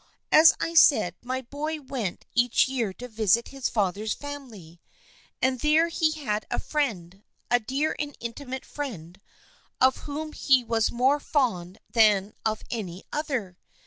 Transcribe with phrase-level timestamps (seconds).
[0.31, 4.81] As I said, my boy went each year to visit his father's family,
[5.43, 9.21] and there he had a friend, a dear and intimate friend
[9.79, 13.59] of whom he was more fond than of any other.